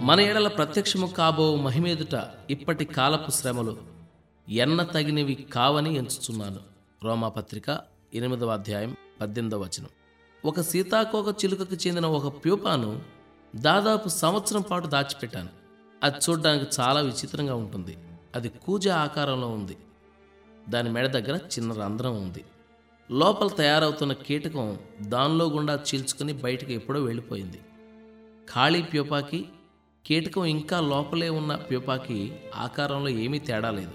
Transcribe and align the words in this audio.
మన 0.00 0.20
ఎడల 0.20 0.48
ప్రత్యక్షము 0.48 1.06
కాబో 1.06 1.56
మహిమేదుట 1.56 2.24
ఇప్పటి 2.50 2.84
కాలపు 2.84 3.30
శ్రమలు 3.30 3.78
ఎన్న 4.48 4.82
తగినవి 4.82 5.34
కావని 5.34 5.94
ఎంచుచున్నాను. 5.94 6.60
రోమాపత్రిక 7.04 7.80
ఎనిమిదవ 8.14 8.48
అధ్యాయం 8.48 8.96
పద్దెనిమిదవ 9.20 9.58
వచనం. 9.58 9.88
ఒక 10.44 10.60
సీతాకోక 10.60 11.44
చిలుకకు 11.44 11.74
చెందిన 11.74 12.06
ఒక 12.06 12.44
ప్యూపాను 12.44 13.02
దాదాపు 13.56 14.08
సంవత్సరం 14.08 14.60
పాటు 14.60 14.86
దాచిపెట్టాను. 14.86 15.48
అది 16.02 16.16
చూడడానికి 16.16 16.80
చాలా 16.80 17.00
విచిత్రంగా 17.00 17.54
ఉంటుంది. 17.54 17.98
అది 18.34 18.48
కూజ 18.48 18.88
ఆకారంలో 18.88 19.48
ఉంది. 19.48 19.76
దాని 20.68 20.90
మెడ 20.90 21.06
దగ్గర 21.06 21.36
చిన్న 21.36 21.72
రంధ్రం 21.72 22.22
ఉంది. 22.22 22.44
లోపల 23.10 23.48
తయారవుతున్న 23.48 24.12
కీటకం 24.12 24.78
దానిలో 25.02 25.48
గుండా 25.48 25.74
చీల్చుకుని 25.74 26.32
బయటకు 26.32 26.72
ఎప్పుడో 26.72 27.00
వెళ్ళిపోయింది. 27.00 27.60
ఖాళీ 28.54 28.82
ప్యూపాకి 28.82 29.48
కీటకం 30.06 30.44
ఇంకా 30.44 30.80
లోపలే 30.80 31.28
ఉన్న 31.28 31.54
ప్యూపాకి 31.54 32.32
ఆకారంలో 32.54 33.08
ఏమీ 33.08 33.38
తేడా 33.38 33.70
లేదు. 33.70 33.92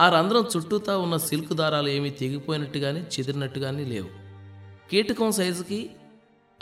ఆ 0.00 0.08
రంధ్రం 0.08 0.44
చుట్టూతా 0.56 0.96
ఉన్న 0.96 1.16
సిల్క్ 1.16 1.52
దారాలు 1.52 1.88
ఏమీ 1.88 2.10
తెగిపోయినట్టుగాని 2.10 3.02
చెదిరినట్టుగాని 3.02 3.84
లేవు. 3.84 4.08
కీటకం 4.90 5.30
సైజుకి 5.32 5.90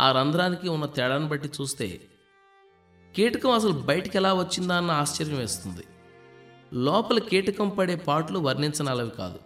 ఆ 0.01 0.13
రంధ్రానికి 0.13 0.69
ఉన్న 0.69 0.87
తేడాను 0.87 1.29
బట్టి 1.29 1.51
చూస్తే 1.61 2.01
కీటకం 3.17 3.51
అసలు 3.51 3.73
బయటికి 3.73 4.19
ఎలా 4.19 4.35
వచ్చిందా 4.35 4.77
అన్న 4.77 4.91
ఆశ్చర్యం 4.91 5.37
వేస్తుంది. 5.37 5.85
లోపల 6.73 7.19
కీటకం 7.19 7.69
పడే 7.69 7.95
పాటలు 7.95 8.39
వర్ణించనాలవి 8.39 9.11
కాదు. 9.11 9.39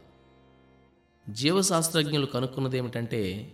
జీవశాస్త్రజ్ఞులు 1.33 2.27
కనుక్కున్నది 2.27 2.79
ఏమిటంటే 2.79 3.52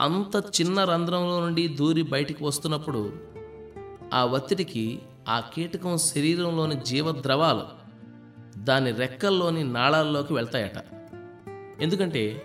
అంత 0.00 0.60
చిన్న 0.60 0.84
రంధ్రంలో 0.84 1.40
నుండి 1.40 1.68
దూరి 1.68 2.02
బయటికి 2.02 2.44
వస్తున్నప్పుడు 2.44 3.34
ఆ 4.14 4.24
ఒత్తిడికి 4.24 5.02
ఆ 5.28 5.40
కీటకం 5.40 5.96
శరీరంలోని 5.96 6.76
జీవద్రవాలు 6.76 7.62
దాని 8.64 8.90
రెక్కల్లోని 8.90 9.64
నాళాల్లోకి 9.64 10.34
వెళ్తాయట. 10.34 10.84
ఎందుకంటే 11.80 12.42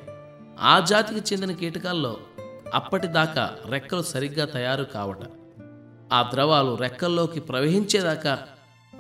ఆ 0.60 0.80
జాతికి 0.80 1.34
చెందిన 1.34 1.52
కీటకాల్లో 1.52 2.18
అప్పటిదాకా 2.74 3.56
రెక్కలు 3.66 4.02
సరిగ్గా 4.02 4.46
తయారు 4.46 4.84
కావట. 4.84 5.18
ఆ 6.14 6.30
ద్రవాలు 6.32 6.76
రెక్కల్లోకి 6.76 7.40
ప్రవహించేదాకా 7.40 8.40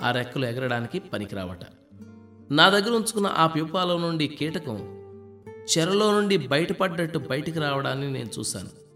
ఆ 0.02 0.12
రెక్కలు 0.12 0.46
ఎగరడానికి 0.46 1.00
పనికిరావట. 1.00 1.60
నా 2.52 2.70
దగ్గర 2.70 2.92
ఉంచుకున్న 2.92 3.28
ఆ 3.28 3.48
ప్యూపాల 3.48 3.98
నుండి 3.98 4.28
కీటకం 4.28 5.00
చెరలో 5.78 6.12
నుండి 6.12 6.38
బయటపడ్డట్టు 6.38 7.20
బయటికి 7.20 7.60
రావడాన్ని 7.60 8.12
నేను 8.12 8.30
చూశాను. 8.40 8.89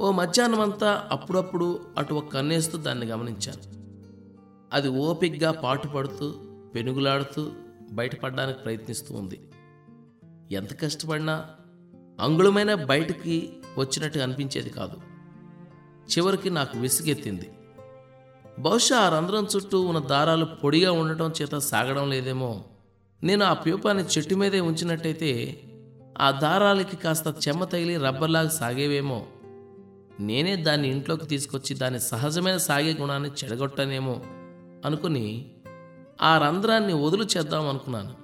ఓ 0.00 0.10
మధ్యాహ్నమంతా 0.10 1.08
అప్పుడప్పుడు 1.12 1.80
అటు 1.98 2.14
ఒక 2.14 2.32
కన్నేస్తూ 2.32 2.78
దాన్ని 2.78 3.06
గమనించాను. 3.06 3.62
అది 4.72 4.88
ఓపిగ్గా 4.88 5.52
పాటుపడుతూ 5.52 6.34
పెనుగులాడుతూ 6.74 7.50
బయటపడడానికి 7.92 8.58
ప్రయత్నిస్తూ 8.58 9.14
ఉంది. 9.14 9.40
ఎంత 10.52 10.80
కష్టపడినా 10.80 11.44
అంగుళమైన 12.20 12.74
బయటికి 12.74 13.52
వచ్చినట్టు 13.78 14.18
అనిపించేది 14.18 14.70
కాదు. 14.70 14.96
చివరికి 16.10 16.50
నాకు 16.50 16.78
విసుగెత్తింది. 16.78 17.50
బహుశా 18.58 18.98
ఆ 18.98 19.08
రంధ్రం 19.08 19.46
చుట్టూ 19.56 19.80
ఉన్న 19.80 19.98
దారాలు 19.98 20.44
పొడిగా 20.44 20.92
ఉండటం 20.92 21.32
చేత 21.42 21.58
సాగడం 21.58 22.10
లేదేమో. 22.10 22.64
నేను 23.22 23.44
ఆ 23.44 23.52
ప్యూపాన్ని 23.52 24.04
చెట్టు 24.04 24.34
మీదే 24.34 24.60
ఉంచినట్టయితే 24.60 25.60
ఆ 26.18 26.30
దారాలకి 26.30 26.96
కాస్త 26.96 27.34
చెమ్మ 27.48 27.64
తగిలి 27.64 27.96
రబ్బర్లాగా 27.96 28.48
సాగేవేమో 28.48 29.26
నేనే 30.20 30.56
దాన్ని 30.56 30.88
ఇంట్లోకి 30.88 31.26
తీసుకొచ్చి 31.26 31.76
దాని 31.76 32.00
సహజమైన 32.00 32.56
సాగే 32.56 32.94
గుణాన్ని 32.94 33.28
చెడగొట్టనేమో 33.28 34.20
అనుకుని 34.84 35.50
ఆ 36.22 36.38
రంధ్రాన్ని 36.38 36.92
వదులు 36.92 37.24
చేద్దాం 37.24 37.68
అనుకున్నాను. 37.68 38.14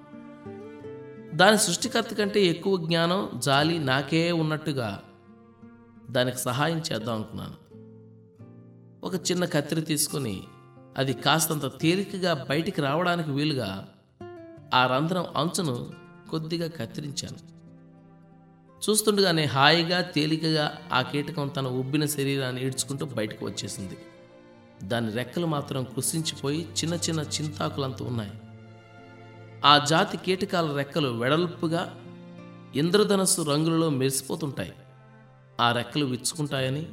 దాని 1.37 1.59
సృష్టికర్త 1.59 2.15
కంటే 2.15 2.45
ఎక్కువ 2.45 2.77
జ్ఞానం 2.77 3.31
జాలి 3.39 3.79
నాకే 3.79 4.33
ఉన్నట్టుగా 4.33 5.03
దానికి 6.11 6.39
సహాయం 6.39 6.79
చేద్దాం 6.79 7.15
అనుకున్నాను. 7.15 7.67
ఒక 9.07 9.15
చిన్న 9.15 9.45
కత్తిరి 9.45 9.81
తీసుకుని 9.81 10.43
అది 10.99 11.13
కాస్తంత 11.13 11.67
తేలికగా 11.67 12.47
బయటికి 12.51 12.81
రావడానికి 12.81 13.31
వీలుగా 13.31 13.89
ఆ 14.75 14.87
రంధ్రం 14.87 15.25
అంచును 15.37 15.91
కొద్దిగా 16.31 16.69
కత్తిరించాను. 16.69 17.56
చూస్తుండగానే 18.83 19.45
హాయిగా 19.45 20.01
తేలికగా 20.01 20.79
ఆ 20.93 21.03
కీటకం 21.03 21.49
తన 21.49 21.67
ఉబ్బిన 21.67 22.07
శరీరాన్ని 22.07 22.67
ఈడ్చుకుంటూ 22.67 23.07
బయటకు 23.07 23.47
వచ్చేసింది. 23.47 23.99
దాని 24.83 25.13
రెక్కలు 25.13 25.47
మాత్రం 25.47 25.85
కృషించిపోయి 25.85 26.63
చిన్న 26.63 26.95
చిన్న 26.95 27.21
చింతాకులంత 27.21 28.03
ఉన్నాయి. 28.03 28.33
ఆ 29.65 29.79
జాతి 29.79 30.17
కీటకాల 30.17 30.77
రెక్కలు 30.77 31.09
వెడల్పుగా 31.09 32.01
ఇంద్రధనస్సు 32.77 33.43
రంగులలో 33.43 33.91
మెరిసిపోతుంటాయి. 33.91 34.73
ఆ 35.61 35.73
రెక్కలు 35.73 36.05
విచ్చుకుంటాయని 36.05 36.87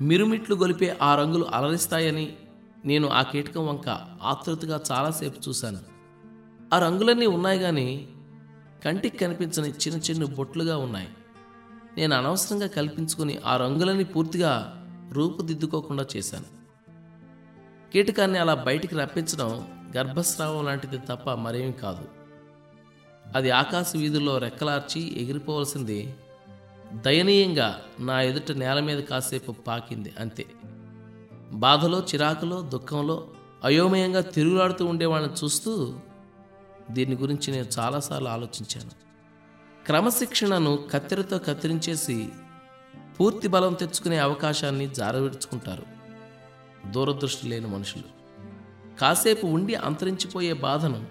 మిరుమిట్లు 0.00 0.56
గొలిపే 0.56 0.98
ఆ 1.02 1.14
రంగులు 1.14 1.44
అలరిస్తాయని 1.44 2.36
నేను 2.84 3.08
ఆ 3.08 3.22
కీటకం 3.22 3.66
వంక 3.66 3.88
ఆతృతగా 4.22 4.80
చాలాసేపు 4.92 5.48
చూశాను. 5.48 5.78
ఆ 6.74 6.78
రంగులన్నీ 6.78 7.26
ఉన్నాయి 7.26 7.58
కానీ 7.58 8.08
కంటికి 8.84 9.18
కనిపించని 9.18 9.68
చిన్న 9.68 9.98
చిన్న 9.98 10.24
బొట్లుగా 10.24 10.76
ఉన్నాయి. 10.76 11.08
నేను 11.96 12.16
అనవసరంగా 12.16 12.66
కల్పించుకుని 12.66 13.38
ఆ 13.44 13.56
రంగులని 13.56 14.04
పూర్తిగా 14.04 14.80
రూపుదిద్దుకోకుండా 15.12 16.06
చేశాను. 16.16 16.44
కీటకాన్ని 17.92 18.38
అలా 18.38 18.54
బయటికి 18.54 18.94
రప్పించడం 18.94 19.68
గర్భస్రావం 19.96 20.64
లాంటిది 20.64 20.98
తప్ప 20.98 21.30
మరేమీ 21.30 21.72
కాదు. 21.72 22.08
అది 23.36 23.50
ఆకాశ 23.50 23.92
వీధుల్లో 23.96 24.38
రెక్కలార్చి 24.38 25.22
ఎగిరిపోవలసింది 25.22 26.14
దయనీయంగా 26.94 27.80
నా 28.00 28.22
ఎదుట 28.22 28.56
నేల 28.56 28.80
మీద 28.80 28.98
కాసేపు 28.98 29.52
పాకింది 29.52 30.12
అంతే. 30.20 30.46
బాధలో 31.52 32.00
చిరాకులో 32.00 32.60
దుఃఖంలో 32.60 33.28
అయోమయంగా 33.64 34.20
తిరుగులాడుతూ 34.20 34.86
ఉండేవాళ్ళని 34.86 35.32
చూస్తూ 35.44 35.94
దీని 36.90 37.16
గురించి 37.16 37.52
నేను 37.52 37.66
చాలాసార్లు 37.78 38.28
ఆలోచించాను. 38.28 38.90
క్రమశిక్షణను 39.86 40.78
కత్తెరతో 40.90 41.38
కత్తిరించేసి 41.38 42.28
పూర్తి 43.20 43.48
బలం 43.48 43.74
తెచ్చుకునే 43.74 44.18
అవకాశాన్ని 44.18 44.88
జారవిడుచుకుంటారు. 44.88 45.82
దూరదృష్టి 46.90 47.48
లేని 47.48 47.66
మనుషులు. 47.66 48.04
కాసేపు 49.00 49.46
ఉండి 49.46 49.74
అంతరించిపోయే 49.74 50.52
బాధను 50.52 51.06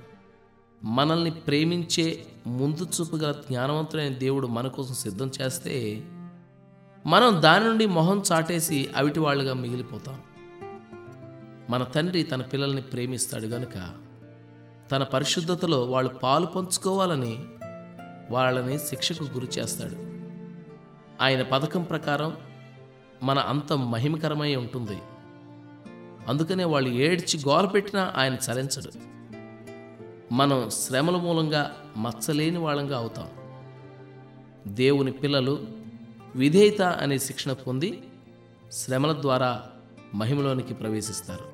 మనల్ని 0.84 1.32
ప్రేమించే 1.32 2.26
ముందు 2.48 2.84
చూపుగల 2.84 3.32
జ్ఞానవంతుడైన 3.32 4.14
దేవుడు 4.14 4.48
మన 4.48 4.68
కోసం 4.68 4.94
సిద్ధం 4.94 5.32
చేస్తే 5.42 6.04
మనం 7.06 7.42
దాని 7.42 7.66
నుండి 7.66 7.86
మొహం 7.86 8.24
చాటేసి 8.32 8.90
అవిటి 8.96 9.20
వాళ్ళుగా 9.20 9.54
మిగిలిపోతాం. 9.54 10.22
మన 11.70 11.84
తండ్రి 11.84 12.24
తన 12.24 12.42
పిల్లల్ని 12.42 12.82
ప్రేమిస్తాడు 12.82 13.46
గనుక 13.46 14.04
తన 14.94 15.04
పరిశుద్ధతలో 15.04 15.84
వాళ్ళు 15.84 16.10
పాలు 16.14 16.46
పంచుకోవాలని 16.46 17.46
వాళ్ళని 18.32 18.80
శిక్షకు 18.80 19.24
గురి 19.24 19.48
చేస్తాడు. 19.60 19.96
ఆయన 21.24 21.42
పథకం 21.42 21.84
ప్రకారం 21.84 22.38
మన 23.24 23.40
అంతం 23.40 23.92
మహిమకరమై 23.92 24.56
ఉంటుంది. 24.56 25.00
అందుకనే 26.28 26.64
వాళ్ళు 26.64 26.90
ఏడ్చి 26.90 27.40
గోల 27.48 27.66
పెట్టినా 27.66 28.14
ఆయన 28.18 28.34
చలించడు. 28.34 28.92
మనం 30.34 30.70
శ్రమల 30.70 31.16
మూలంగా 31.16 31.72
మచ్చలేని 31.98 32.58
వాళ్ళంగా 32.58 32.98
అవుతాం. 32.98 33.28
దేవుని 34.68 35.12
పిల్లలు 35.12 35.68
విధేయత 36.36 36.82
అనే 36.82 37.18
శిక్షణ 37.18 37.54
పొంది 37.54 38.04
శ్రమల 38.72 39.22
ద్వారా 39.22 39.64
మహిమలోనికి 40.16 40.74
ప్రవేశిస్తారు. 40.74 41.53